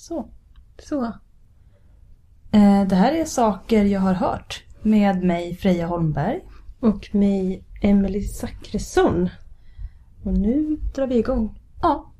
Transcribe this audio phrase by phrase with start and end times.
[0.00, 0.28] Så.
[0.78, 1.04] Så.
[2.52, 6.40] Eh, det här är saker jag har hört med mig Freja Holmberg.
[6.80, 9.28] Och mig, Emily Zackrisson.
[10.24, 11.60] Och nu drar vi igång.
[11.82, 12.12] Ja.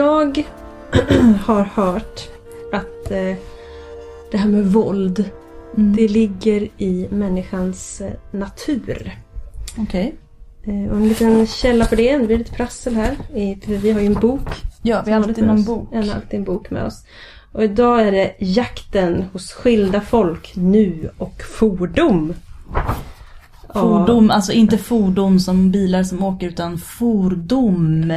[0.00, 0.44] Jag
[1.44, 2.28] har hört
[2.72, 3.34] att eh,
[4.30, 5.24] det här med våld,
[5.76, 5.96] Mm.
[5.96, 9.18] det ligger i människans eh, natur.
[9.78, 10.14] Okej.
[10.62, 13.14] Eh, och en liten källa på det, det blir lite prassel här.
[13.64, 14.48] För vi har ju en bok.
[14.82, 15.88] Ja, vi har alltid någon bok.
[15.92, 17.04] Vi har alltid en bok med oss.
[17.52, 22.34] Och idag är det jakten hos skilda folk, nu och fordom.
[23.74, 28.12] Fordon, alltså inte fordon som bilar som åker utan fordom.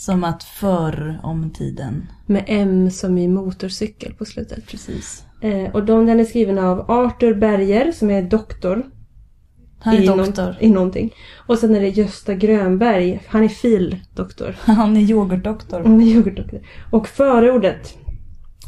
[0.00, 2.06] Som att förr om tiden.
[2.26, 4.66] Med M som i motorcykel på slutet.
[4.66, 5.24] Precis.
[5.42, 8.90] Eh, och de, den är skriven av Arthur Berger som är doktor
[9.78, 10.44] Han är i, doktor.
[10.44, 11.14] Någon, i någonting.
[11.46, 14.56] Och sen är det Gösta Grönberg, han är fildoktor.
[14.64, 15.80] Han är yoghurtdoktor.
[15.80, 16.60] Han är yoghurtdoktor.
[16.90, 17.94] Och förordet,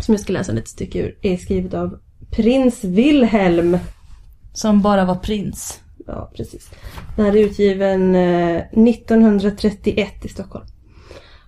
[0.01, 1.99] som jag ska läsa ett stycke ur, är skrivet av
[2.31, 3.79] Prins Wilhelm.
[4.53, 5.81] Som bara var prins.
[6.07, 6.71] Ja, precis.
[7.17, 10.67] Den här är utgiven eh, 1931 i Stockholm.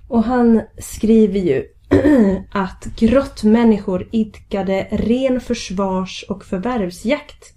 [0.09, 1.65] Och han skriver ju
[2.51, 7.55] att grottmänniskor idkade ren försvars och förvärvsjakt.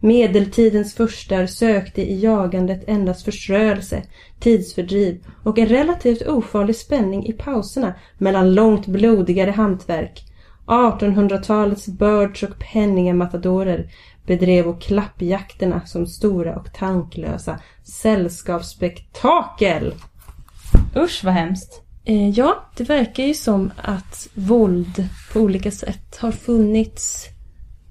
[0.00, 4.02] Medeltidens furstar sökte i jagandet endast förströelse,
[4.40, 10.24] tidsfördriv och en relativt ofarlig spänning i pauserna mellan långt blodigare hantverk.
[10.66, 13.90] 1800-talets birds och penningamatadorer
[14.26, 19.94] bedrev och klappjakterna som stora och tanklösa sällskapsspektakel.
[20.96, 21.87] Usch vad hemskt.
[22.08, 27.26] Eh, ja, det verkar ju som att våld på olika sätt har funnits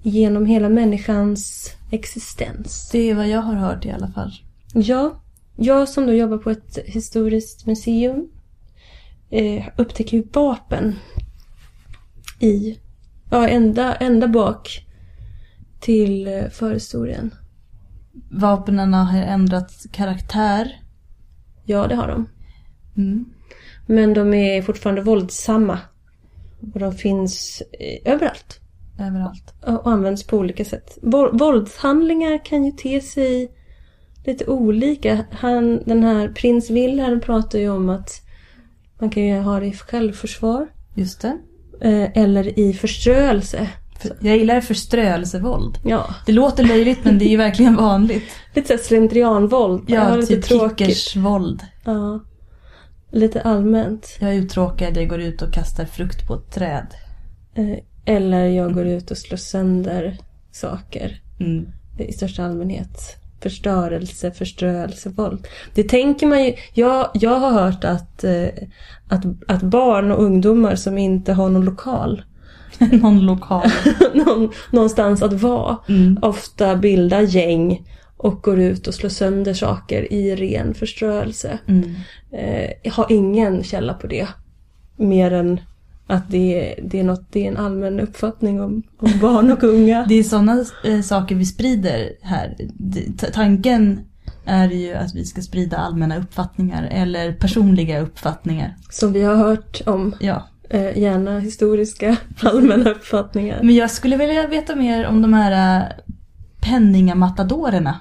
[0.02, 2.90] genom hela människans existens.
[2.92, 4.32] Det är vad jag har hört i alla fall.
[4.74, 5.22] Ja,
[5.56, 8.30] jag som då jobbar på ett historiskt museum
[9.30, 10.96] eh, upptäcker ju vapen
[12.40, 12.80] i,
[13.30, 14.86] ja ända, ända bak
[15.80, 17.34] till eh, förhistorien.
[18.32, 20.82] Vapnen har ändrat karaktär.
[21.66, 22.30] Ja, det har de.
[22.98, 23.26] Mm.
[23.88, 25.80] Men de är fortfarande våldsamma.
[26.74, 28.60] Och de finns eh, överallt.
[29.00, 29.54] Överallt.
[29.66, 30.98] och används på olika sätt.
[31.02, 33.52] Våld- Våldshandlingar kan ju te sig
[34.26, 35.26] lite olika.
[35.32, 38.22] Han, den här prins Wilhelm pratar ju om att
[39.00, 41.38] man kan ju ha det i självförsvar Just det.
[41.82, 43.70] eh, eller i förströelse.
[44.02, 45.78] För, jag gillar förströelsevåld.
[45.86, 48.24] Ja, Det låter löjligt men det är ju verkligen vanligt.
[48.56, 49.84] lite såhär slentrianvåld.
[49.88, 51.62] Ja, typ kickersvåld.
[51.86, 52.20] Ja,
[53.12, 54.18] lite allmänt.
[54.20, 56.88] Jag är uttråkad, jag går ut och kastar frukt på ett träd.
[57.56, 60.18] Eh, eller jag går ut och slår sönder
[60.52, 61.22] saker.
[61.40, 61.68] Mm.
[62.00, 63.18] i största allmänhet.
[63.42, 65.48] Förstörelse, förströelse, våld.
[65.74, 66.54] Det tänker man ju.
[66.74, 68.48] Jag, jag har hört att, eh,
[69.08, 72.22] att, att barn och ungdomar som inte har någon lokal,
[72.92, 73.70] Någon lokal.
[74.14, 76.20] någon, någonstans att vara, Mm.
[76.22, 77.86] ofta bildar gäng
[78.18, 81.60] och går ut och slår sönder saker i ren förströelse.
[81.68, 81.96] Mm.
[82.32, 84.28] Eh, jag har ingen källa på det.
[84.96, 85.60] Mer än
[86.08, 89.64] att det, är- det, är, något, det är en allmän uppfattning om, om barn och
[89.64, 90.06] unga.
[90.10, 92.56] Det är sådana eh, saker vi sprider här.
[93.20, 94.00] T- Tanken
[94.46, 98.76] är ju att vi ska sprida allmänna uppfattningar eller personliga uppfattningar.
[98.90, 100.16] Som vi har hört om.
[100.20, 100.48] Ja.
[100.70, 103.60] Eh, gärna historiska allmänna uppfattningar.
[103.64, 105.84] Men jag skulle vilja veta mer om de här
[106.70, 108.00] penningamatadorerna.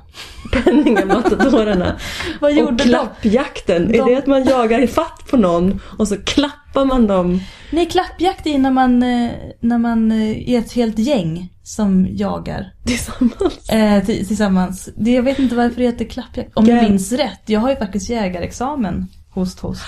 [0.65, 1.97] Penningamatadorerna.
[2.41, 2.89] Vad och gjorde de?
[2.89, 3.93] klappjakten.
[3.93, 7.41] de- Är det att man jagar i fatt på någon och så klappar man dem?
[7.71, 12.73] Nej, klappjakt är när man, eh, när man eh, är ett helt gäng som jagar
[12.87, 13.69] tillsammans?
[13.71, 14.89] eh, tillsammans.
[14.97, 16.51] Det, jag vet inte varför det heter klappjakt.
[16.55, 17.41] Om jag minns rätt.
[17.47, 19.07] Jag har ju faktiskt jägarexamen.
[19.31, 19.83] Host, host.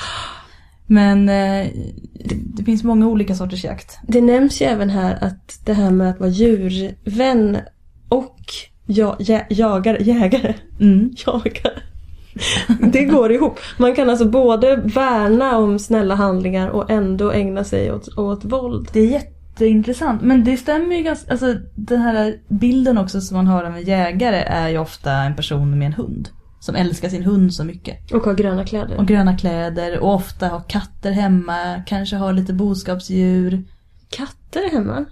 [0.86, 1.66] Men eh,
[2.24, 3.98] det, det finns många olika sorters jakt.
[4.08, 7.58] Det nämns ju även här att det här med att vara djurvän
[8.08, 8.40] och
[8.86, 11.10] ja, jä, jagar, jägare, Mm.
[11.26, 11.82] jagar.
[12.92, 13.58] Det går ihop.
[13.78, 18.88] Man kan alltså både värna om snälla handlingar och ändå ägna sig åt, åt våld.
[18.92, 20.22] Det är jätteintressant.
[20.22, 23.82] Men det stämmer ju ganska, alltså den här bilden också som man har av en
[23.82, 26.28] jägare är ju ofta en person med en hund.
[26.60, 28.12] Som älskar sin hund så mycket.
[28.12, 28.96] Och ha gröna kläder.
[28.96, 33.62] Och gröna kläder och ofta har katter hemma, kanske har lite boskapsdjur.
[34.10, 35.04] Katter hemma?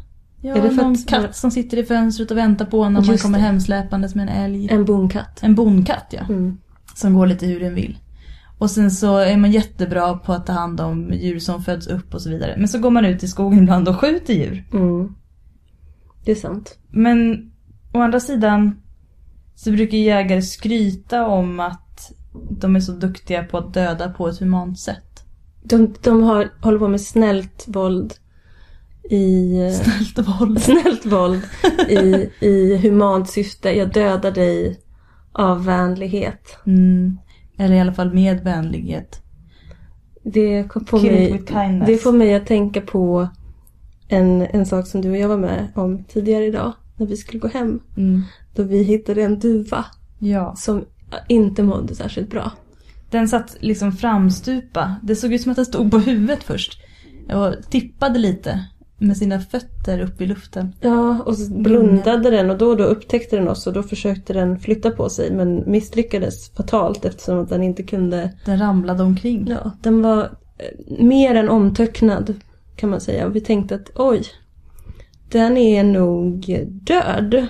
[0.47, 3.03] Ja, Är det för någon att- katt som sitter i fönstret och väntar på när
[3.07, 4.69] man kommer hemsläpandes med en älg.
[4.71, 5.43] En bonkatt.
[5.43, 6.21] En bonkatt ja.
[6.29, 6.59] Mm.
[6.95, 7.99] Som går lite hur den vill.
[8.59, 12.15] Och sen så är man jättebra på att ta hand om djur som föds upp
[12.15, 12.55] och så vidare.
[12.59, 14.65] Men så går man ut i skogen ibland och skjuter djur.
[14.73, 15.15] Mm.
[16.25, 16.79] Det är sant.
[16.91, 17.51] Men
[17.93, 18.83] å andra sidan
[19.55, 22.13] så brukar jägare skryta om att
[22.51, 25.25] de är så duktiga på att döda på ett humant sätt.
[25.63, 28.15] De, de har, håller på med snällt våld
[29.11, 29.71] i...
[29.73, 30.63] Snällt våld.
[30.63, 31.43] Snällt våld
[31.89, 33.71] i, i humant syfte.
[33.71, 34.81] Jag dödar dig
[35.33, 36.59] av vänlighet.
[36.67, 37.19] Mm.
[37.59, 39.23] Eller i alla fall med vänlighet.
[40.23, 43.29] Det, kom på Kill mig, det får mig att tänka på
[44.09, 46.73] en, en sak som du och jag var med om tidigare idag.
[46.97, 47.81] När vi skulle gå hem.
[47.97, 48.23] Mm.
[48.55, 49.85] Då vi hittade en duva
[50.19, 50.55] Ja.
[50.57, 50.85] som
[51.29, 52.53] inte mådde särskilt bra.
[53.11, 54.97] Den satt liksom framstupa.
[55.03, 56.81] Det såg ut som att den stod på huvudet först.
[57.33, 58.67] Och tippade lite
[58.99, 60.73] med sina fötter upp i luften.
[60.81, 64.33] Ja, och så blundade den och då och då upptäckte den oss och då försökte
[64.33, 68.33] den flytta på sig men misslyckades fatalt eftersom att den inte kunde...
[68.45, 69.47] Den ramlade omkring.
[69.51, 70.23] Ja, den var
[70.59, 72.35] eh, mer än omtöcknad
[72.77, 73.27] kan man säga.
[73.27, 74.23] Och vi tänkte att oj,
[75.31, 77.47] den är nog död.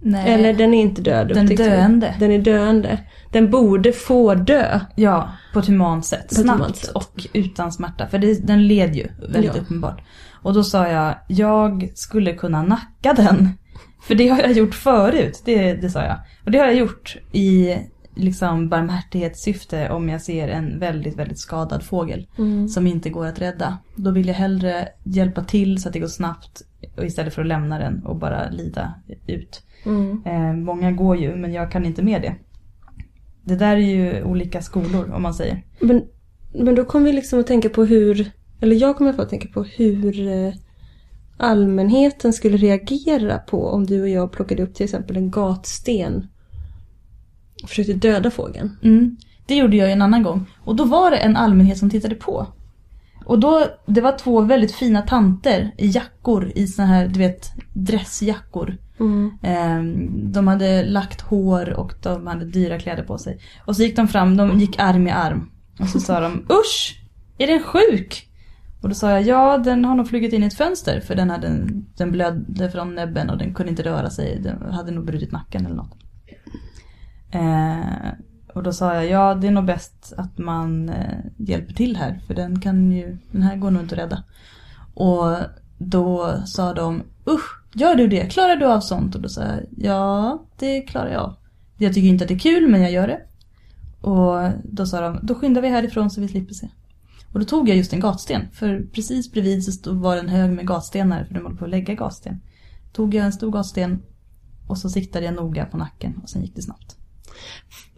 [0.00, 0.32] Nej.
[0.32, 1.28] Eller den är inte död.
[1.28, 1.68] Den är upptäckte vi.
[1.70, 2.14] döende.
[2.20, 2.98] Den är döende.
[3.32, 4.80] Den borde få dö.
[4.96, 6.28] Ja, på ett humant sätt.
[6.28, 6.90] På Snabbt humant sätt.
[6.90, 8.06] och utan smärta.
[8.06, 9.60] För det, den led ju väldigt Ja.
[9.60, 10.00] uppenbart.
[10.46, 13.48] Och då sa jag, jag skulle kunna nacka den.
[14.02, 16.16] För det har jag gjort förut, det, det sa jag.
[16.44, 17.76] Och det har jag gjort i
[18.14, 22.26] liksom barmhärtighetssyfte om jag ser en väldigt, väldigt skadad fågel.
[22.68, 23.78] Som inte går att rädda.
[23.94, 26.62] Då vill jag hellre hjälpa till så att det går snabbt.
[27.02, 28.94] Istället för att lämna den och bara lida
[29.26, 29.62] ut.
[29.84, 30.22] Mm.
[30.26, 32.34] Eh, många går ju, men jag kan inte med det.
[33.44, 35.64] Det där är ju olika skolor om man säger.
[35.80, 36.04] Men,
[36.54, 38.30] men då kommer vi liksom att tänka på hur,
[38.60, 40.54] eller jag kommer att tänka på hur eh,
[41.36, 46.28] allmänheten skulle reagera på om du och jag plockade upp till exempel en gatsten
[47.62, 48.76] och försökte döda fågeln.
[48.82, 49.16] Mm.
[49.46, 50.46] Det gjorde jag en annan gång.
[50.64, 52.46] Och då var det en allmänhet som tittade på.
[53.24, 57.52] Och då, det var två väldigt fina tanter i jackor, i såna här, du vet,
[57.72, 58.76] dressjackor.
[59.42, 63.38] Ehm, De hade lagt hår och de hade dyra kläder på sig.
[63.66, 65.50] Och så gick de fram, de gick arm i arm.
[65.80, 67.02] Och så sa de Usch!
[67.38, 68.25] Är den sjuk?
[68.86, 71.30] Och då sa jag ja, den har nog flugit in i ett fönster för den,
[71.30, 71.66] hade,
[71.96, 74.40] den blödde från näbben och den kunde inte röra sig.
[74.40, 75.96] Den hade nog brutit nacken eller något.
[77.30, 78.12] Eh,
[78.54, 82.20] och då sa jag ja, det är nog bäst att man eh, hjälper till här
[82.26, 84.22] för den kan ju, den här går nog inte att rädda.
[84.94, 85.36] Och
[85.78, 88.32] då sa de usch, gör du det?
[88.32, 89.14] Klarar du av sånt?
[89.14, 91.36] Och då sa jag ja, det klarar jag av.
[91.76, 93.20] Jag tycker inte att det är kul men jag gör det.
[94.00, 96.68] Och då sa de, då skyndar vi härifrån så vi slipper se.
[97.36, 98.42] Och då tog jag just en gatsten.
[98.52, 101.64] För precis bredvid så stod, var det en hög med gatstenar för de håller på
[101.64, 102.40] att lägga gatsten.
[102.92, 104.02] Tog jag en stor gatsten
[104.66, 106.96] och så siktade jag noga på nacken och sen gick det snabbt.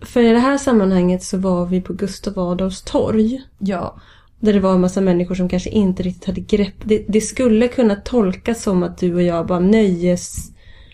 [0.02, 3.42] För i det här sammanhanget så var vi på Gustav Adolfs torg.
[3.58, 4.00] Ja,
[4.40, 6.76] Där det var en massa människor som kanske inte riktigt hade grepp.
[6.84, 10.50] Det, det skulle kunna tolkas som att du och jag bara nöjes,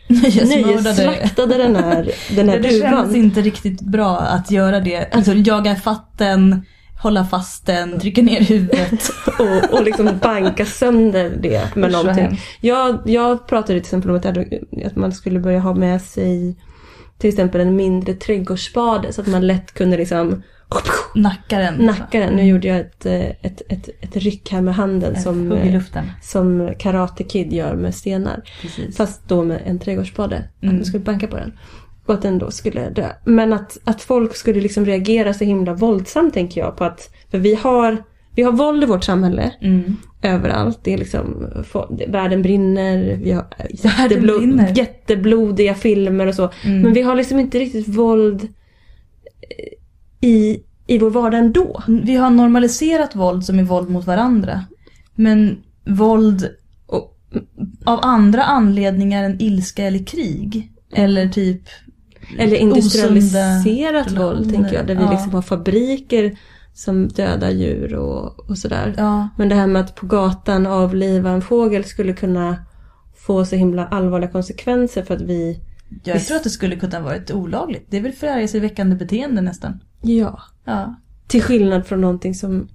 [0.08, 3.16] nöjesslaktade den här, den här det, det känns duvan.
[3.16, 5.14] inte riktigt bra att göra det.
[5.14, 6.64] Alltså jaga fatt den,
[6.98, 9.10] hålla fast den, trycka ner huvudet.
[9.38, 12.40] och, och liksom banka sönder det med någonting.
[12.60, 14.26] Jag, jag pratade till exempel om att,
[14.86, 16.56] att man skulle börja ha med sig
[17.18, 20.42] till exempel en mindre trädgårdsspade så att man lätt kunde liksom
[21.14, 21.74] Nacka den.
[21.74, 22.34] nacka den.
[22.34, 25.82] Nu gjorde jag ett, eh, ett, ett, ett ryck här med handen Som, eh,
[26.22, 28.42] som Karate Kid gör med stenar.
[28.62, 28.96] Precis.
[28.96, 30.36] Fast då med en trädgårdsspade.
[30.36, 30.76] Att Mm.
[30.76, 31.52] man skulle banka på den.
[32.06, 33.08] Och att den då skulle dö.
[33.24, 37.38] Men att, att folk skulle liksom reagera så himla våldsamt tänker jag på att, för
[37.38, 39.52] vi har, vi har våld i vårt samhälle.
[39.60, 39.96] Mm.
[40.22, 40.78] Överallt.
[40.82, 41.46] Det är liksom,
[42.08, 43.46] världen brinner, vi har
[44.38, 44.72] brinner.
[44.76, 46.50] jätteblodiga filmer och så.
[46.64, 46.80] Mm.
[46.80, 51.82] Men vi har liksom inte riktigt våld eh, i, i vår vardag ändå.
[51.86, 54.64] Vi har normaliserat våld som är våld mot varandra.
[55.14, 56.48] Men våld
[57.84, 60.70] av andra anledningar än ilska eller krig.
[60.92, 61.62] Eller typ
[62.38, 64.86] eller industrialiserat Osunda våld tänker jag.
[64.86, 65.10] Där vi ja.
[65.10, 66.38] liksom har fabriker
[66.74, 68.94] som dödar djur och, och sådär.
[68.96, 72.56] Ja, Men det här med att på gatan avliva en fågel skulle kunna
[73.16, 75.60] få så himla allvarliga konsekvenser för att vi,
[76.04, 76.26] jag Visst.
[76.28, 77.86] tror att det skulle kunna varit olagligt.
[77.90, 79.80] Det är väl förargelseväckande beteende nästan.
[80.02, 80.94] ja, Ja.
[81.26, 82.68] till skillnad från någonting som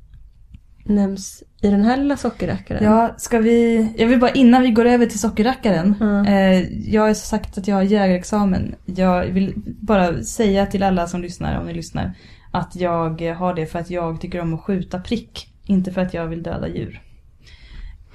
[0.90, 2.84] nämns i den här lilla sockerrackaren.
[2.84, 3.88] Ja, ska vi...
[3.98, 5.96] Jag vill bara innan vi går över till sockerrackaren.
[6.02, 6.26] Mm.
[6.26, 8.76] Eh, jag har sagt att jag har jägarexamen.
[8.86, 12.14] Jag vill bara säga till alla som lyssnar, om ni lyssnar,
[12.52, 15.54] att jag har det för att jag tycker om att skjuta prick.
[15.66, 17.02] Inte för att jag vill döda djur.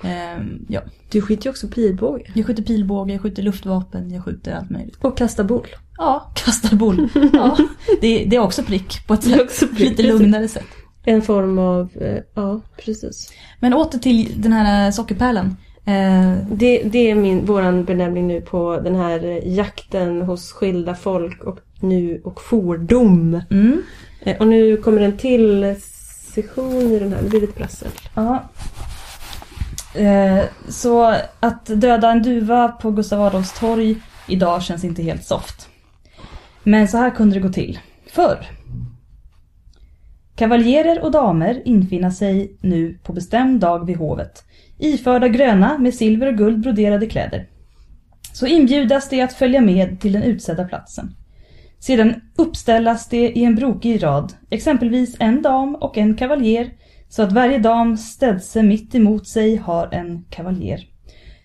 [0.03, 0.81] Ehm, ja.
[1.11, 2.25] Du skjuter ju också pilbåge.
[2.35, 4.97] Jag skjuter pilbåge, jag skjuter luftvapen, jag skjuter allt möjligt.
[5.05, 5.67] Och kastar boll.
[5.97, 7.09] Ja, kastar boll.
[7.33, 7.57] Ja,
[8.01, 9.79] det, det är också prick på ett sätt.
[9.79, 10.67] lite lugnare sätt.
[11.05, 13.33] En form av, eh, ja precis.
[13.61, 15.57] Men åter till den här sockerpärlan.
[15.87, 20.95] Eh, Det, det är min, våran benämning nu på den här eh, jakten hos skilda
[20.95, 23.41] folk och nu och fordom.
[23.51, 23.83] mm,
[24.21, 25.75] Eh, Och nu kommer en till
[26.35, 27.89] session i den här, det blir lite prassel.
[28.15, 28.43] ja.
[29.95, 33.97] Eh, så att döda en duva på Gustav Adolfs torg
[34.29, 35.69] idag känns inte helt soft.
[36.63, 37.79] Men så här kunde det gå till.
[38.13, 38.47] Förr.
[40.37, 44.45] Kavaljerer och damer infinna sig nu på bestämd dag vid hovet,
[44.79, 47.49] iförda gröna med silver och guld broderade kläder.
[48.33, 51.15] Så inbjudas de att följa med till den utsedda platsen.
[51.79, 56.71] Sedan uppställas de i en brokig rad, exempelvis en dam och en kavaljer,
[57.09, 60.81] så att varje dam städse mitt emot sig har en kavaljer.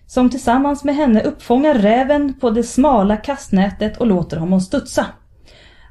[0.06, 5.06] Som tillsammans med henne uppfångar räven på det smala kastnätet och låter honom studsa.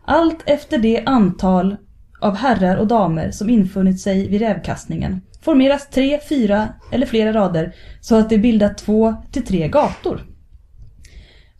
[0.06, 1.75] Allt efter det antal
[2.21, 7.75] av herrar och damer som infunnit sig vid rävkastningen formeras tre, fyra eller flera rader
[8.01, 10.25] så att det bildar två till tre gator.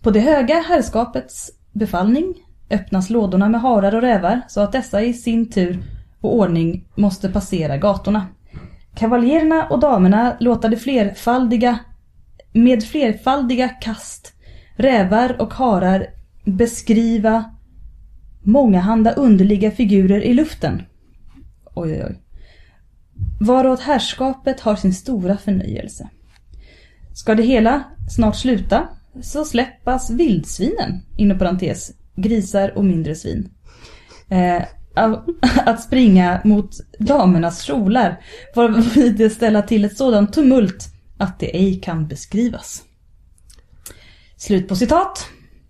[0.01, 2.33] På det höga herrskapets befallning
[2.69, 5.83] öppnas lådorna med harar och rävar så att dessa i sin tur
[6.21, 8.27] och ordning måste passera gatorna.
[8.95, 11.79] Kavaljerna och damerna låta det flerfaldiga,
[12.53, 14.33] med flerfaldiga kast,
[14.75, 16.07] rävar och harar
[16.45, 17.55] beskriva
[18.43, 20.81] mångahanda underliga figurer i luften.
[21.75, 22.19] Oj, oj, oj.
[23.39, 26.10] Varåt herrskapet har sin stora förnöjelse.
[27.13, 28.88] Ska det hela snart sluta
[29.22, 33.50] så släppas vildsvinen, inom parentes, grisar och mindre svin.
[34.29, 34.63] Eh,
[35.65, 38.22] att springa mot damernas kjolar
[38.55, 40.86] varvid det ställa till ett sådant tumult
[41.17, 42.84] att det ej kan beskrivas.
[44.38, 45.27] Slut på citat.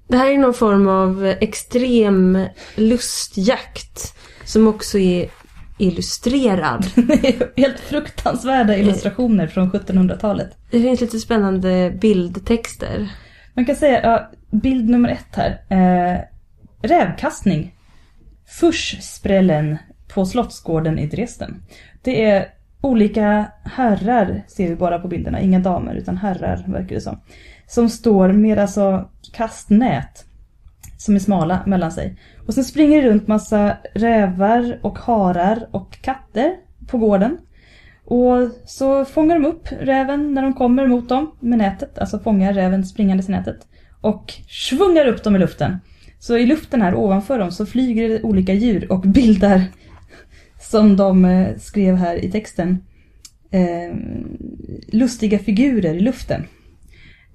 [0.09, 5.29] Det här är någon form av extrem lustjakt som också är
[5.77, 6.85] illustrerad.
[7.57, 10.57] Helt fruktansvärda illustrationer från 1700-talet.
[10.71, 13.09] Det finns lite spännande bildtexter.
[13.53, 15.61] Man kan säga, ja, bild nummer ett här.
[15.69, 16.19] Eh,
[16.81, 17.75] rävkastning.
[18.47, 19.77] Fuschsprällen
[20.13, 21.63] på Slottsgården i Dresden.
[22.01, 22.47] Det är
[22.81, 27.19] olika herrar, ser vi bara på bilderna, inga damer utan herrar verkar det som.
[27.69, 30.25] Som står med alltså kastnät
[30.97, 32.15] som är smala mellan sig.
[32.47, 36.55] Och sen springer det runt massa rävar och harar och katter
[36.87, 37.37] på gården.
[38.05, 42.53] Och så fångar de upp räven när de kommer mot dem med nätet, alltså fångar
[42.53, 43.67] räven springandes i nätet.
[44.01, 45.77] Och svungar upp dem i luften.
[46.19, 49.63] Så i luften här ovanför dem så flyger det olika djur och bildar,
[50.61, 52.83] som de eh, skrev här i texten,
[53.51, 53.95] eh,
[54.87, 56.43] lustiga figurer i luften.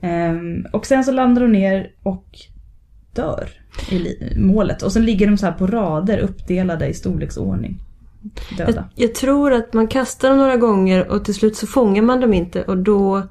[0.04, 0.34] Eh,
[0.72, 2.26] och sen så landar de ner och
[3.12, 3.48] dör
[3.90, 4.82] i målet.
[4.82, 7.80] Och sen ligger de så här på rader uppdelade i storleksordning.
[8.58, 8.88] Jag, Döda.
[8.94, 12.34] jag tror att man kastar dem några gånger och till slut så fångar man dem
[12.34, 13.22] inte och då,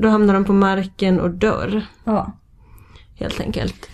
[0.00, 1.86] då hamnar de på marken och dör.
[2.04, 2.32] Ja.
[3.14, 3.88] Helt enkelt.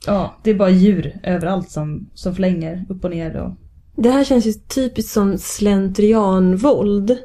[0.06, 3.36] ja, det är bara djur överallt som, som flänger upp och ner.
[3.36, 3.58] Och,
[3.98, 7.18] det här känns ju typiskt som slentrianvåld.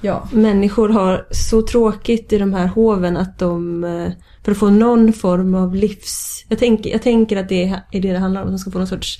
[0.00, 4.10] ja, Människor har så tråkigt i de här hoven att de, eh,
[4.44, 6.44] för att få någon form av livs...
[6.48, 8.78] Jag tänker, jag tänker att det är det det handlar om, att de ska få
[8.78, 9.18] någon sorts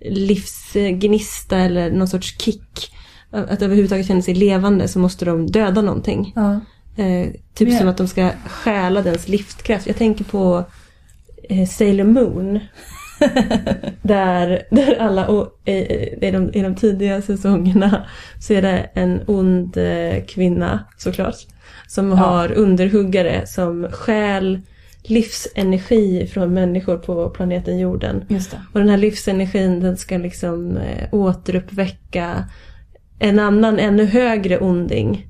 [0.00, 2.92] livsgnista eller någon sorts kick.
[3.30, 6.32] Att överhuvudtaget känna sig levande så måste de döda någonting.
[6.36, 6.60] ja.
[6.98, 9.86] Eh, typ Men- som att de ska stjäla dens livskraft.
[9.86, 10.64] Jag tänker på
[11.48, 12.60] eh, Sailor Moon.
[14.02, 18.06] där, där alla, i, de, i de tidiga säsongerna
[18.40, 21.36] så är det en ond eh, kvinna såklart.
[21.88, 24.60] Som har underhuggare som stjäl
[25.02, 28.24] livsenergi från människor på planeten jorden.
[28.72, 32.44] Och den här livsenergin den ska liksom eh, återuppväcka
[33.18, 35.26] en annan ännu högre onding.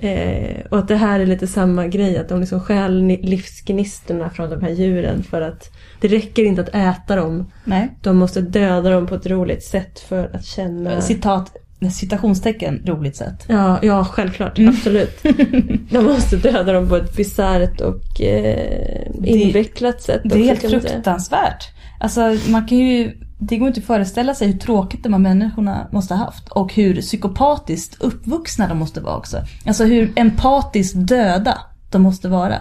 [0.00, 4.30] Eh, och att det här är lite samma grej, att de liksom stjäl ni- livsgnistorna
[4.30, 7.52] från de här djuren för att det räcker inte att äta dem.
[7.64, 7.88] Nej.
[8.02, 11.00] De måste döda dem på ett roligt sätt för att känna...
[11.00, 11.56] Citat,
[11.92, 13.44] citationstecken, roligt sätt.
[13.48, 14.58] Ja, ja självklart.
[14.58, 14.74] Mm.
[14.74, 15.22] Absolut.
[15.90, 20.20] De måste döda dem på ett bisarrt och eh, invecklat sätt.
[20.24, 21.64] Det är helt fruktansvärt.
[22.00, 25.88] Alltså man kan ju, det går inte att föreställa sig hur tråkigt de här människorna
[25.92, 26.48] måste ha haft.
[26.48, 29.38] Och hur psykopatiskt uppvuxna de måste vara också.
[29.66, 31.58] Alltså hur empatiskt döda
[31.90, 32.54] de måste vara.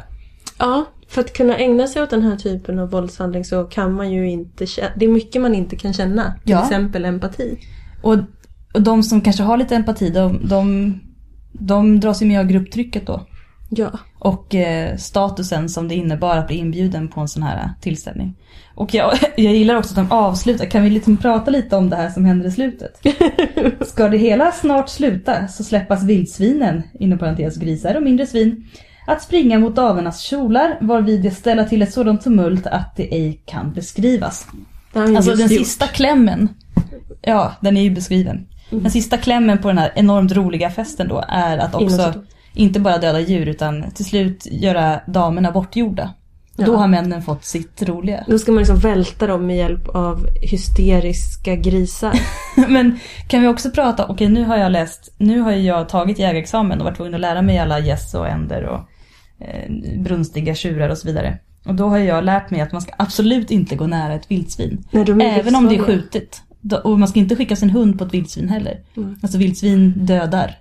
[0.60, 4.12] Ja, för att kunna ägna sig åt den här typen av våldshandling så kan man
[4.12, 4.90] ju inte känna...
[4.96, 6.34] Det är mycket man inte kan känna.
[6.44, 6.64] Till Ja.
[6.64, 7.58] exempel empati.
[8.02, 8.16] Och,
[8.74, 10.94] och de som kanske har lite empati, de, de,
[11.52, 13.22] de dras ju med av grupptrycket då.
[13.70, 14.00] Ja.
[14.20, 18.36] Och eh, statusen som det innebar att bli inbjuden på en sån här tillställning.
[18.76, 21.96] Och jag, jag gillar också att de avslutar, kan vi liksom prata lite om det
[21.96, 23.02] här som händer i slutet?
[23.88, 28.68] Ska det hela snart sluta så släppas vildsvinen, inom parentes grisar och mindre svin,
[29.08, 33.42] att springa mot damernas kjolar varvid det ställer till ett sådant tumult att det ej
[33.46, 34.48] kan beskrivas.
[34.94, 35.50] Alltså den gjort.
[35.50, 36.50] sista klämmen,
[37.22, 38.48] ja den är ju beskriven.
[38.70, 42.14] Den sista klämmen på den här enormt roliga festen då är att också
[42.58, 46.14] inte bara döda djur utan till slut göra damerna bortgjorda.
[46.56, 46.66] Ja.
[46.66, 48.24] Då har männen fått sitt roliga.
[48.28, 52.14] Då ska man liksom välta dem med hjälp av hysteriska grisar.
[52.68, 56.80] Men kan vi också prata, okej nu har jag läst, nu har jag tagit jägarexamen
[56.80, 58.80] och varit tvungen att lära mig alla gäss och änder och
[59.46, 61.40] eh, brunstiga tjurar och så vidare.
[61.66, 64.86] Och då har jag lärt mig att man ska absolut inte gå nära ett vildsvin.
[64.92, 66.42] Nej, de Även om det är skjutet.
[66.84, 68.80] Och man ska inte skicka sin hund på ett vildsvin heller.
[68.98, 69.16] Mm.
[69.22, 70.56] Alltså vildsvin dödar.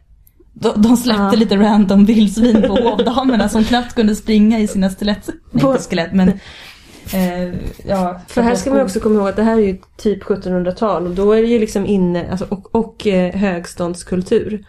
[0.60, 1.32] De, de släppte Ja.
[1.36, 5.28] lite random vildsvin på hovdamerna som knappt kunde springa i sina skelett.
[5.50, 6.28] Nej, På- skelett men...
[7.14, 7.54] Eh,
[7.86, 11.06] ja, För här ska man också komma ihåg att det här är ju typ 1700-tal
[11.06, 14.64] och då är det ju liksom inne, alltså, och, och eh, högståndskultur.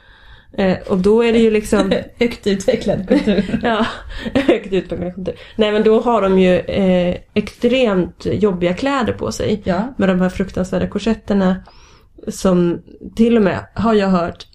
[0.57, 3.59] Eh, och då är det ju liksom, Högt utvecklad kultur.
[3.63, 3.85] ja,
[4.33, 5.35] högt utvecklad kultur.
[5.55, 9.61] Nej men då har de ju eh, extremt jobbiga kläder på sig.
[9.63, 9.93] Ja.
[9.97, 11.55] Med de här fruktansvärda korsetterna.
[12.27, 12.81] Som
[13.15, 14.45] till och med har jag hört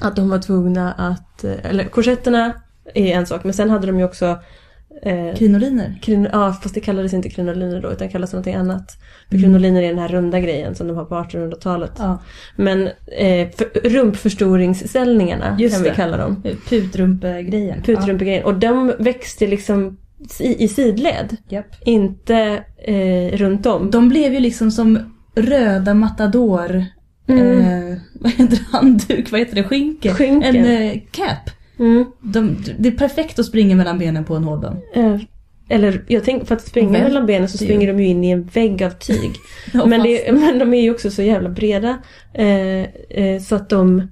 [0.00, 2.52] att de var tvungna att, eh, eller korsetterna
[2.94, 4.38] är en sak men sen hade de ju också
[5.02, 5.98] eh, Krinoliner.
[6.02, 8.96] Krin, ja, fast det kallades inte krinoliner då utan kallades någonting annat.
[9.28, 9.42] För Mm.
[9.44, 11.92] krinoliner är den här runda grejen som de har på 1800-talet.
[11.98, 12.18] Ja.
[12.56, 12.86] Men
[13.18, 15.94] eh, för, rumpförstoringsställningarna Just kan vi det.
[15.94, 16.42] kalla dem.
[16.68, 17.82] Putrumpegrejen.
[17.82, 18.44] Putrumpegrejen.
[18.44, 19.96] Och de växte liksom
[20.40, 21.36] i, i sidled.
[21.48, 21.56] Ja.
[21.56, 21.66] Japp.
[21.84, 23.90] Inte eh, runt om.
[23.90, 24.98] De blev ju liksom som
[25.34, 26.84] röda matador.
[27.28, 27.58] Mm.
[27.58, 28.64] Eh, vad heter det?
[28.70, 29.32] Handduk?
[29.32, 29.64] Vad heter det?
[29.64, 30.14] Skynke?
[30.14, 30.46] Skynke.
[30.46, 31.50] En eh, cap.
[31.78, 32.04] Mm.
[32.20, 34.76] De, det är perfekt att springa mellan benen på en hårdbam.
[34.94, 35.16] Eh,
[35.68, 38.06] eller jag tänker för att springa Väl, mellan benen så det är springer de ju
[38.06, 39.30] in i en vägg av tyg.
[39.72, 41.98] Ja, men, det, men de är ju också så jävla breda.
[42.34, 44.08] Eh, eh, så att de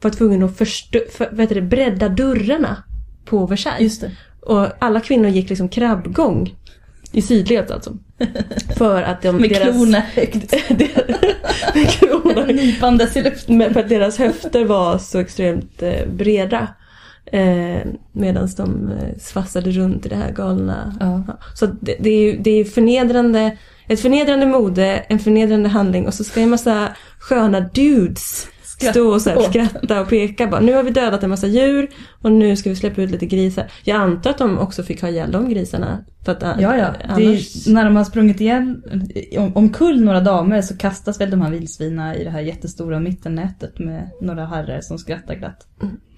[0.00, 2.82] var tvungna att förstö, för, vad heter det, bredda dörrarna
[3.24, 3.82] på Versailles.
[3.82, 4.10] Just det.
[4.40, 6.54] Och alla kvinnor gick liksom krabbgång.
[7.12, 7.98] I sidled alltså.
[8.76, 9.76] För att de, Med deras...
[9.76, 10.52] klorna högt.
[11.74, 12.46] med klorna.
[12.46, 13.58] Nypandes i luften.
[13.58, 16.68] Men för att deras höfter var så extremt eh, breda.
[17.32, 17.78] Eh,
[18.12, 20.96] Medan de eh, svassade runt i det här galna.
[21.00, 21.24] Ja.
[21.28, 21.38] Ja.
[21.54, 23.56] Så det, det är det är förnedrande,
[23.88, 29.22] ett förnedrande mode, en förnedrande handling och så ska en massa sköna dudes stå och
[29.22, 30.60] så här skratta och peka bara.
[30.60, 31.88] Nu har vi dödat en massa djur
[32.22, 33.64] och nu ska vi släppa ut lite grisar.
[33.84, 36.04] Jag antar att de också fick ha ihjäl de grisarna.
[36.24, 36.94] För att, Ja, ja.
[36.98, 37.66] Det Annars...
[37.66, 38.82] är, när de har sprungit igen,
[39.38, 43.78] om, omkull några damer så kastas väl de här vildsvina i det här jättestora mittennätet
[43.78, 45.66] med några herrar som skrattar glatt.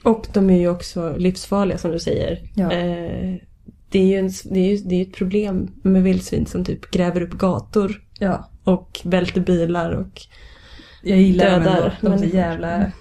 [0.05, 2.38] Och de är ju också livsfarliga som du säger.
[2.55, 2.73] Ja.
[2.73, 3.37] Eh,
[3.90, 6.90] det är ju en, det är ju, det är ett problem med vildsvin som typ
[6.90, 8.51] gräver upp gator Ja.
[8.64, 10.21] och välter bilar och
[11.03, 11.91] Jag gillar dem Dödar ändå.
[12.01, 12.93] De är så jävla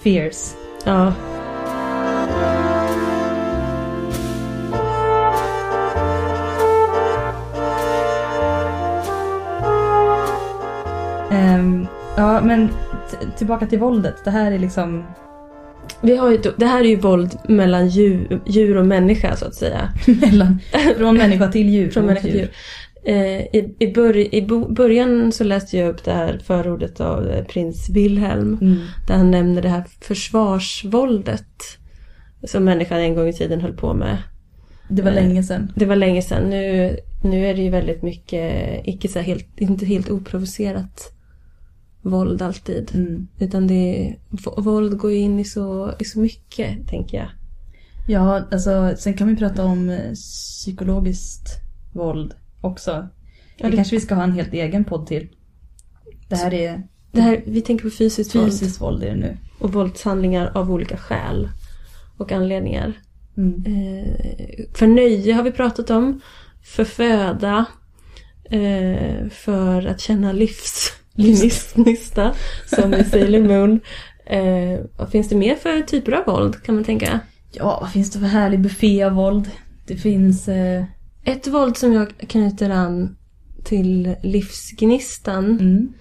[0.00, 0.56] fierce.
[0.84, 1.12] ja.
[11.30, 12.68] Ehm, ja, men
[13.36, 14.24] tillbaka till våldet.
[14.24, 15.04] Det här är liksom
[16.00, 19.54] Vi har ju, det här är ju våld mellan djur, djur och människa så att
[19.54, 19.92] säga.
[20.06, 20.60] mellan,
[20.96, 21.90] från människa till djur.
[21.90, 22.50] Från människa till djur.
[23.04, 27.44] Eh, I, i, bör, I början så läste jag upp det här förordet av eh,
[27.44, 28.58] prins Wilhelm.
[28.60, 28.78] Mm.
[29.06, 31.46] Där han nämner det här försvarsvåldet.
[32.44, 34.18] Som människan en gång i tiden höll på med.
[34.88, 35.72] Det var Eh, länge sedan.
[35.76, 36.50] Det var länge sedan.
[36.50, 41.12] Nu, nu är det ju väldigt mycket, icke så helt, inte helt oprovocerat
[42.02, 42.90] våld alltid.
[42.94, 43.28] Mm.
[43.38, 44.16] Utan det
[44.56, 47.28] våld går in i så, i så mycket, tänker jag.
[48.08, 51.48] Ja, alltså sen kan vi prata om eh, psykologiskt
[51.92, 52.90] våld också.
[52.90, 55.28] Ja, det det- kanske vi ska ha en helt egen podd till.
[56.28, 59.36] Det här är Det här, vi tänker på fysiskt, fysiskt våld är det nu.
[59.58, 61.48] och våldshandlingar av olika skäl.
[62.16, 62.92] och anledningar.
[63.36, 63.64] Mm.
[63.66, 66.20] Eh, för nöje har vi pratat om.
[66.62, 67.64] För föda.
[68.50, 70.32] Eh, för att känna
[71.14, 72.34] livsgnista.
[72.66, 73.80] Som i Sailor Moon.
[74.26, 77.20] Eh, vad finns det mer för typer av våld kan man tänka?
[77.52, 79.50] Ja, vad finns det för härlig buffé av våld?
[79.86, 80.48] Det finns...
[80.48, 80.84] Eh...
[81.28, 83.16] Ett våld som jag knyter an
[83.64, 85.92] till livsgnistan Mm.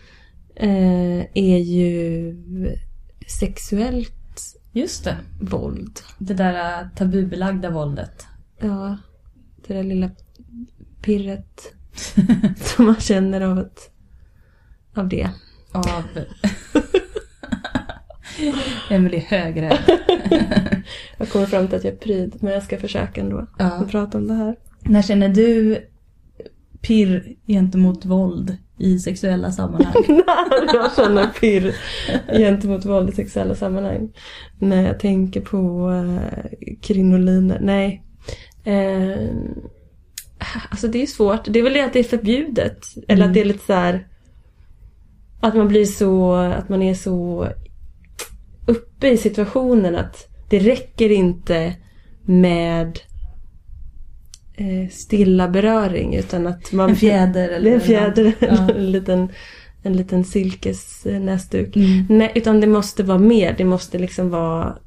[0.55, 2.35] eh, är ju
[3.39, 4.13] sexuellt
[4.71, 5.17] Just det.
[5.41, 5.99] våld.
[6.17, 8.27] Det där eh, tabubelagda våldet.
[8.59, 8.97] Ja,
[9.67, 10.09] det där lilla
[11.01, 11.73] pirret
[12.57, 13.91] som man känner av, ett,
[14.95, 15.29] av det.
[15.71, 16.03] Av...
[18.89, 19.77] Emelie Högre.
[21.17, 23.85] Jag kommer fram till att jag är pryd, men jag ska försöka ändå Ja.
[23.91, 24.55] prata om det här.
[24.89, 25.77] När känner du
[26.81, 29.93] pirr gentemot våld i sexuella sammanhang?
[30.73, 31.75] jag känner pirr
[32.37, 34.13] gentemot våld i sexuella sammanhang.
[34.59, 36.19] När jag tänker på uh,
[36.81, 37.59] krinoliner.
[37.61, 38.03] Nej.
[38.63, 39.27] Eh,
[40.69, 41.41] alltså det är svårt.
[41.45, 42.85] Det är väl det att det är förbjudet.
[43.07, 43.27] Eller Mm.
[43.27, 44.07] att det är lite så här.
[45.39, 47.47] Att man blir så, att man är så
[48.65, 51.75] uppe i situationen att det räcker inte
[52.25, 53.06] med eh,
[54.91, 56.89] stilla beröring utan att man...
[56.89, 58.71] En fjäder eller en fjäder, Ja.
[58.75, 59.29] en liten,
[59.83, 61.75] en liten silkesnäsduk.
[61.75, 62.05] Mm.
[62.09, 63.55] Nej, utan det måste vara mer.
[63.57, 64.77] Det måste liksom vara...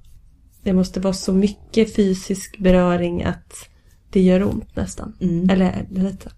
[0.63, 3.69] Det måste vara så mycket fysisk beröring att
[4.11, 5.13] det gör ont nästan.
[5.21, 5.51] Mm.
[5.51, 6.31] Eller lite,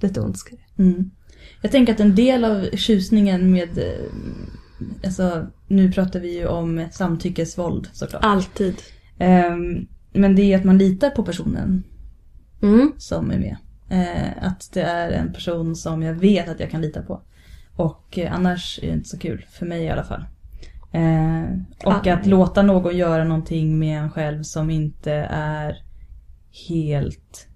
[0.00, 0.82] lite ont ska det.
[0.82, 1.10] Mm.
[1.62, 6.86] Jag tänker att en del av tjusningen med, eh, alltså nu pratar vi ju om
[6.92, 8.24] samtyckesvåld såklart.
[8.24, 8.74] Alltid.
[9.18, 11.82] Ehm, men det är att man litar på personen
[12.68, 12.92] Mm.
[12.98, 13.56] som är med.
[13.88, 17.22] Eh, att det är en person som jag vet att jag kan lita på.
[17.76, 20.24] Och eh, annars är det inte så kul, för mig i alla fall.
[20.92, 21.42] Eh,
[21.84, 22.14] och Ah.
[22.14, 25.82] att låta någon göra någonting med en själv som inte är
[26.68, 27.48] helt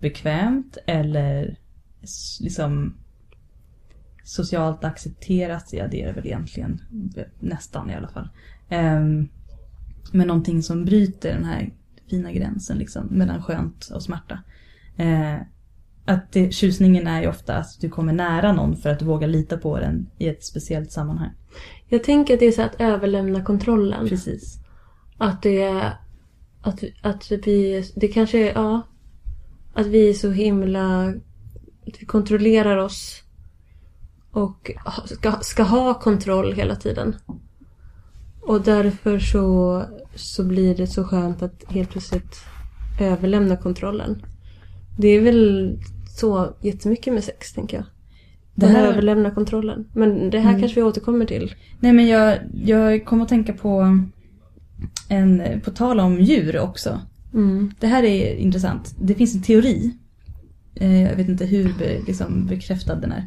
[0.00, 1.58] bekvämt eller
[2.40, 2.94] liksom
[4.24, 5.68] socialt accepterat.
[5.72, 6.80] Ja, det är det väl egentligen.
[7.40, 8.28] Nästan i alla fall.
[8.68, 9.28] Ehm,
[10.12, 11.72] men någonting som bryter den här
[12.14, 14.38] fina gränsen liksom, mellan skönt och smärta.
[14.96, 15.36] Eh,
[16.06, 19.28] att det, tjusningen är ju ofta att du kommer nära någon för att du vågar
[19.28, 21.30] lita på den i ett speciellt sammanhang.
[21.88, 24.08] Jag tänker att det är så att överlämna kontrollen.
[24.08, 24.58] Precis.
[25.18, 25.92] Att det är...
[26.60, 27.84] Att, att vi...
[27.96, 28.52] Det kanske är...
[28.54, 28.82] Ja.
[29.74, 31.14] Att vi är så himla...
[31.86, 33.22] Att vi kontrollerar oss.
[34.30, 34.70] Och
[35.04, 37.16] ska, ska ha kontroll hela tiden.
[38.46, 39.82] Och därför så,
[40.14, 42.36] så blir det så skönt att helt plötsligt
[43.00, 44.22] överlämna kontrollen.
[44.98, 45.78] Det är väl
[46.18, 47.86] så jättemycket med sex, tänker jag.
[48.54, 49.88] Det här- överlämna kontrollen.
[49.94, 50.60] Men det här Mm.
[50.60, 51.54] kanske vi återkommer till.
[51.80, 53.98] Nej men jag, jag kommer att tänka på
[55.08, 57.00] en, på tal om djur också.
[57.34, 57.72] Mm.
[57.80, 58.94] Det här är intressant.
[59.00, 59.90] Det finns en teori.
[60.74, 63.24] Eh, Jag vet inte hur be, liksom, bekräftad den är.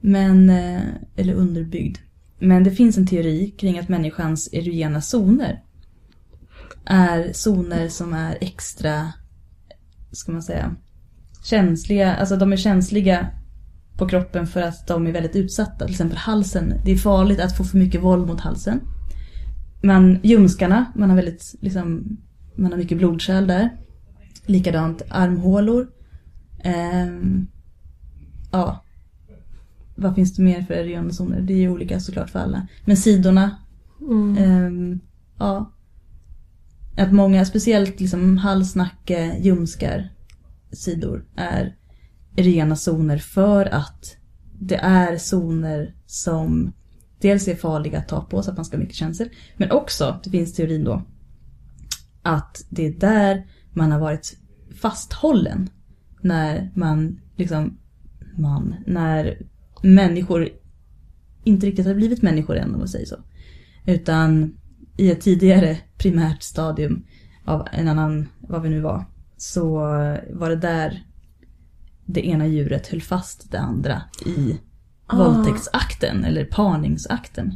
[0.00, 0.80] Men, eh,
[1.16, 1.96] eller underbyggd.
[2.38, 5.62] Men det finns en teori kring att människans erogena zoner
[6.86, 9.12] är zoner som är extra,
[10.12, 10.76] ska man säga,
[11.44, 12.14] känsliga.
[12.14, 13.28] Alltså de är känsliga
[13.96, 15.84] på kroppen för att de är väldigt utsatta.
[15.84, 16.74] Till exempel halsen.
[16.84, 18.80] Det är farligt att få för mycket våld mot halsen.
[19.82, 22.16] Men ljumskarna, man har väldigt, liksom,
[22.56, 23.70] man har mycket blodkärl där.
[24.46, 25.88] Likadant armhålor.
[26.62, 27.46] Ehm,
[28.52, 28.82] ja.
[29.96, 31.40] Vad finns det mer för erogena zoner?
[31.40, 32.66] Det är ju olika såklart för alla.
[32.84, 33.56] Men sidorna.
[34.00, 34.36] Mm.
[34.38, 35.00] ehm,
[35.38, 35.72] ja.
[36.96, 40.12] Att många, speciellt liksom hals, nacke, ljumskar,
[40.72, 41.76] sidor är
[42.36, 44.16] rena zoner för att
[44.58, 46.72] det är zoner som
[47.20, 49.28] dels är farliga att ta på så att man ska ha mycket känslor.
[49.56, 51.02] Men också, det finns teorin då,
[52.22, 54.38] att det är där man har varit
[54.80, 55.70] fasthållen.
[56.20, 57.78] När man liksom,
[58.36, 59.42] man, när
[59.82, 60.48] människor
[61.44, 63.16] inte riktigt har blivit människor än om man säger så.
[63.86, 64.56] Utan
[64.96, 67.04] i ett tidigare primärt stadium
[67.44, 69.04] av en annan, vad vi nu var,
[69.36, 69.74] så
[70.32, 71.02] var det där
[72.06, 74.58] det ena djuret höll fast det andra i
[75.08, 75.16] Ah.
[75.16, 77.54] våldtäktsakten eller parningsakten.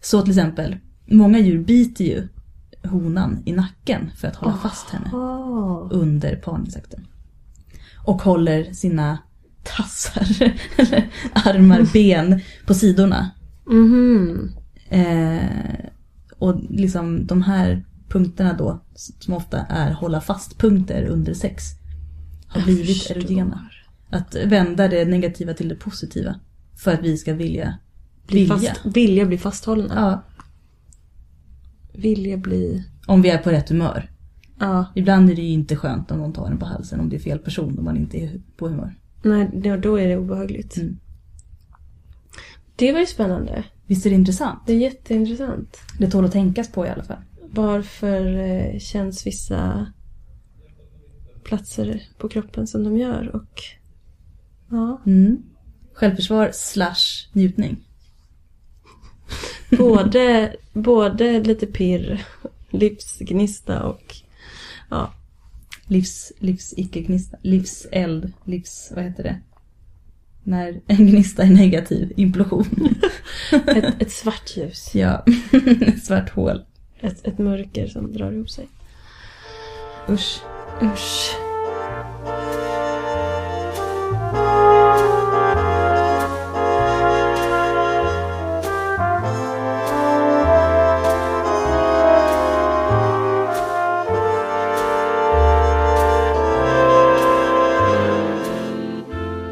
[0.00, 2.28] Så till exempel, många djur biter ju
[2.88, 5.88] honan i nacken för att hålla fast henne Ah.
[5.90, 7.06] under parningsakten.
[8.04, 9.18] Och håller sina
[9.62, 13.30] tassar, eller armar, ben på sidorna.
[13.66, 14.52] Mhm.
[14.88, 15.86] Eh,
[16.38, 21.64] och liksom de här punkterna då, som ofta är hålla fast-punkter under sex,
[22.46, 23.68] har blivit erogena.
[24.10, 26.34] Att vända det negativa till det positiva.
[26.76, 27.78] För att vi ska vilja.
[28.26, 28.56] Bli Vilja.
[28.56, 29.94] fast, vilja bli fasthållna.
[29.94, 30.22] Ja,
[31.92, 32.84] Vilja bli...
[33.06, 34.10] om vi är på rätt humör.
[34.58, 34.86] Ja.
[34.94, 37.20] Ibland är det ju inte skönt om någon tar en på halsen om det är
[37.20, 38.94] fel person om man inte är på humör.
[39.22, 40.76] Nej, då- är det obehagligt.
[40.76, 40.98] Mm.
[42.76, 43.64] Det var ju spännande.
[43.86, 44.58] Visst är det intressant?
[44.66, 45.78] Det är jätteintressant.
[45.98, 47.22] Det tål att tänkas på i alla fall.
[47.52, 49.86] Varför eh, känns vissa
[51.44, 53.62] platser på kroppen som de gör och
[54.70, 55.42] ja, Mm.
[55.92, 57.76] Självförsvar slash njutning.
[59.78, 62.24] både, både lite pirr,
[62.70, 64.16] livsgnista och
[64.90, 65.12] ja,
[65.90, 67.36] Livs, livs icke-gnista.
[67.42, 68.32] Livseld.
[68.44, 68.92] Livs...
[68.94, 69.40] Vad heter det?
[70.44, 72.12] När en gnista är negativ.
[72.16, 72.66] Implosion.
[73.66, 74.94] ett, ett svart ljus.
[74.94, 75.24] ja.
[76.02, 76.64] Svart hål.
[77.00, 78.68] Ett, ett mörker som drar ihop sig.
[80.08, 80.40] Usch.
[80.82, 81.49] Usch.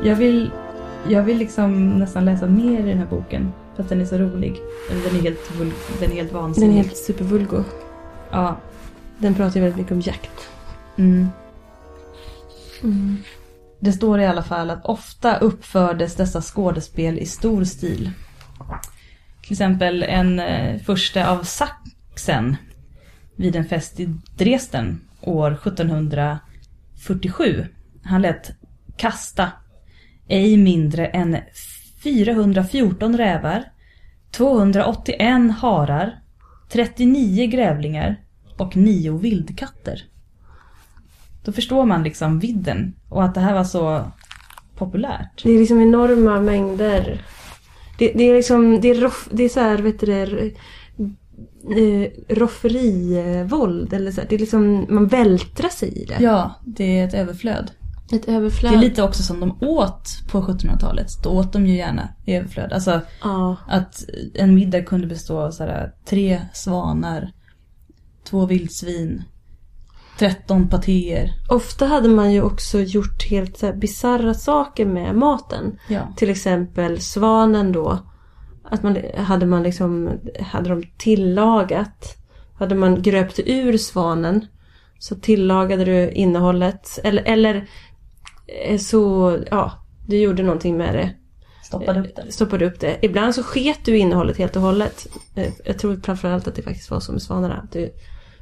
[0.09, 0.51] Jag vill,
[1.09, 3.53] jag vill liksom nästan läsa mer i den här boken.
[3.77, 4.57] För att den är så rolig.
[4.89, 5.39] Den är helt,
[6.01, 6.79] den är helt Den vansinnig.
[6.79, 7.65] är helt supervulgo.
[8.31, 8.57] Ja.
[9.19, 10.49] Den pratar ju väldigt mycket om jakt.
[10.97, 11.29] Mm.
[12.83, 13.17] Mm.
[13.81, 18.11] Det står i alla fall att ofta uppfördes dessa skådespel i stor stil.
[19.43, 22.57] Till exempel en eh, första av Sachsen
[23.37, 27.67] vid en fest i Dresden år 1747.
[28.03, 28.51] Han lät
[28.97, 29.49] kasta
[30.29, 31.37] ej mindre än
[32.03, 33.65] 414 rävar,
[34.31, 36.19] 281 harar,
[36.69, 38.17] 39 grävlingar
[38.57, 40.05] och 9 vildkatter.
[41.45, 44.11] Då förstår man liksom vidden och att det här var så
[44.77, 45.43] populärt.
[45.45, 47.23] Det är liksom enorma mängder.
[47.99, 50.53] Det, det är liksom, det är, roff, det är så här, vet du det,
[51.77, 54.29] eh, rofferivåld eller så här.
[54.29, 56.17] Det är liksom, man vältrar sig i det.
[56.21, 57.71] Ja, det är ett överflöd.
[58.13, 58.73] Ett Det överflöd.
[58.73, 61.09] är lite också som de åt på 1700-talet.
[61.23, 62.73] Då åt de ju gärna i överflöd.
[62.73, 63.57] Alltså Ja.
[63.69, 67.33] att en middag kunde bestå av så här, tre svanar,
[68.25, 69.23] två vildsvin,
[70.19, 71.31] 13 patéer.
[71.49, 75.79] Ofta hade man ju också gjort helt bisarra saker med maten.
[75.89, 76.01] Ja.
[76.17, 77.99] Till exempel svanen då.
[78.71, 82.17] Att man hade man liksom, hade de tillagat.
[82.59, 84.47] Hade man gröpt ur svanen.
[84.99, 86.99] Så tillagade du innehållet.
[87.05, 87.69] Eller, eller
[88.79, 89.73] så, ja,
[90.07, 91.11] du gjorde någonting med det.
[91.65, 92.33] Stoppade upp det.
[92.33, 92.99] Stoppade upp det.
[93.03, 95.07] Ibland så sket du innehållet helt och hållet.
[95.35, 97.69] Eh, Jag tror framförallt att det faktiskt var så med svanarna.
[97.73, 97.91] Du,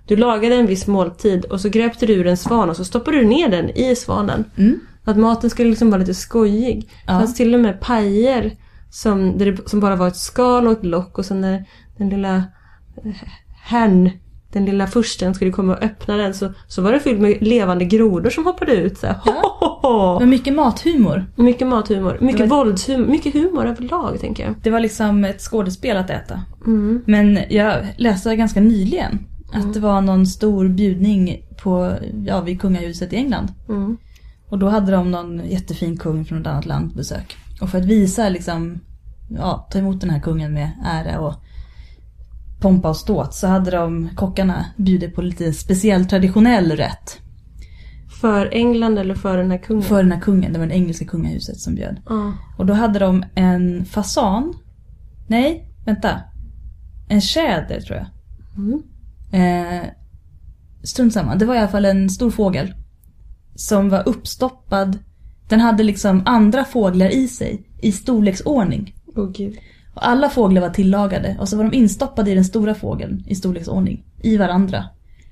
[0.06, 3.16] du lagade en viss måltid och så gröpte du ur en svan och så stoppade
[3.16, 4.44] du ner den i svanen.
[4.56, 4.80] Mm.
[5.04, 6.80] Att maten skulle liksom vara lite skojig.
[6.80, 7.18] Det Ja.
[7.18, 8.56] fanns till och med pajer
[8.90, 11.64] som, det, som bara var ett skal och ett lock och sen när
[11.98, 12.36] den lilla
[13.04, 13.12] eh,
[13.62, 14.10] herrn,
[14.56, 17.84] den lilla fursten skulle komma och öppna den så, så var det fyllt med levande
[17.84, 18.98] grodor som hoppade ut.
[18.98, 20.20] Så här, ho, ho, ho.
[20.20, 21.26] Men mycket mathumor.
[21.36, 22.18] Mycket mathumor.
[22.20, 23.06] Mycket Det var- våldshumor.
[23.06, 24.54] Mycket humor överlag tänker jag.
[24.62, 26.42] Det var liksom ett skådespel att äta.
[26.66, 27.02] Mm.
[27.06, 29.18] Men jag läste ganska nyligen
[29.52, 31.92] att det var någon stor bjudning på,
[32.26, 33.48] ja, vid kungahuset i England.
[33.68, 33.96] Mm.
[34.48, 37.36] Och då hade de någon jättefin kung från ett annat land på besök.
[37.60, 38.80] Och för att visa liksom,
[39.28, 41.34] ja, ta emot den här kungen med ära och
[42.66, 47.20] pompa och ståt så hade de kockarna bjudit på lite speciell traditionell rätt.
[48.20, 49.82] För England eller för den här kungen?
[49.82, 52.00] För den här kungen, det var det engelska kungahuset som bjöd.
[52.08, 52.32] Ja.
[52.58, 54.54] Och då hade de en fasan.
[55.26, 56.20] Nej, vänta.
[57.08, 58.06] En tjäder tror jag.
[58.56, 58.82] Mm.
[59.32, 59.88] Eh,
[60.82, 61.34] strunt samma.
[61.34, 62.74] Det var i alla fall en stor fågel.
[63.54, 64.98] Som var uppstoppad.
[65.48, 67.66] Den hade liksom andra fåglar i sig.
[67.82, 68.94] I storleksordning.
[69.16, 69.56] Åh gud.
[69.96, 71.36] Och alla fåglar var tillagade.
[71.40, 73.24] Och så var de instoppade i den stora fågeln.
[73.26, 74.04] I storleksordning.
[74.22, 74.84] I varandra.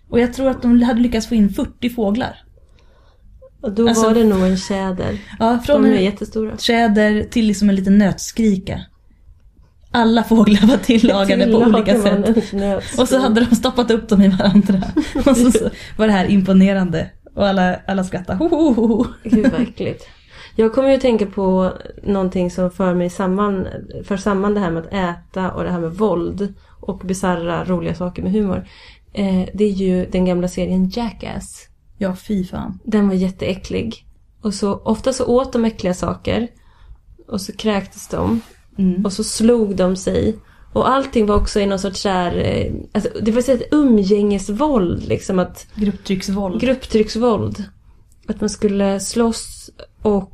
[0.08, 2.36] Och jag tror att de hade lyckats få in 40 fåglar.
[3.62, 5.18] Och då Alltså- var det nog en tjäder.
[5.38, 6.56] Ja, från De är en jättestora.
[6.58, 8.80] tjäder till liksom en liten nötskrika.
[9.90, 12.36] Alla fåglar var tillagade på olika sätt.
[12.98, 14.82] Och så hade de stoppat upp dem i varandra.
[15.26, 17.10] Och så, så var det här imponerande.
[17.34, 18.38] Och alla, alla skrattade.
[18.38, 19.06] Ho, ho, ho, ho.
[19.24, 20.04] Gud vad äckligt.
[20.56, 23.66] Jag kommer ju att tänka på någonting som för mig samman,
[24.04, 27.94] för samman det här med att äta och det här med våld och bisarra roliga
[27.94, 28.68] saker med humor.
[29.12, 31.68] Eh, det är ju den gamla serien Jackass.
[31.98, 32.78] Ja, fy fan.
[32.84, 34.06] Den var jätteäcklig.
[34.40, 36.48] Och så ofta så åt de äckliga saker.
[37.28, 38.40] Och så kräktes de.
[38.78, 39.04] Mm.
[39.04, 40.36] Och så slog de sig.
[40.72, 45.38] Och allting var också i någon sorts där, eh, alltså, det var ett umgängesvåld liksom
[45.38, 46.60] att Grupptrycksvåld.
[46.60, 47.64] grupptrycksvåld.
[48.28, 49.70] Att man skulle slåss
[50.02, 50.30] och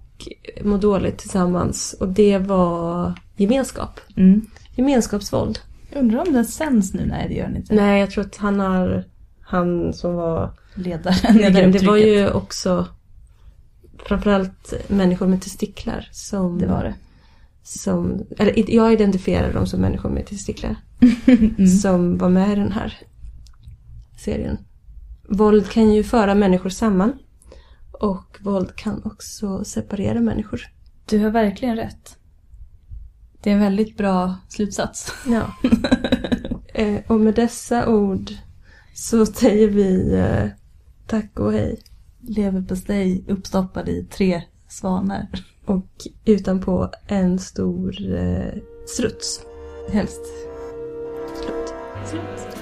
[0.62, 1.96] må dåligt tillsammans.
[2.00, 4.00] Och det var gemenskap.
[4.16, 4.46] Mm.
[4.76, 5.59] Gemenskapsvåld.
[5.92, 7.06] Jag undrar om den sänds nu?
[7.06, 7.74] Nej, det gör den inte.
[7.74, 9.04] Nej, jag tror att han har,
[9.40, 11.72] han som var ledaren.
[11.72, 12.87] Det var ju också
[14.04, 16.59] framförallt människor med testiklar som...
[16.59, 16.94] Det var det.
[17.62, 20.76] Som, eller jag identifierar dem som människor med testiklar.
[21.26, 21.66] mm.
[21.66, 22.98] Som var med i den här
[24.18, 24.59] serien.
[25.28, 27.12] Våld kan ju föra människor samman.
[28.00, 30.60] Och våld kan också separera människor.
[31.06, 32.16] Du har verkligen rätt.
[33.42, 35.12] Det är en väldigt bra slutsats.
[35.26, 35.54] Ja.
[36.74, 38.30] eh, och med dessa ord
[38.94, 40.48] så säger vi eh,
[41.06, 41.80] tack och hej.
[42.20, 45.26] Leverpastej uppstoppad i tre svanar.
[45.64, 45.90] Och
[46.24, 49.40] utanpå en stor eh, struts.
[49.92, 50.20] Helst.
[51.40, 51.74] Slut.
[52.06, 52.59] Slut.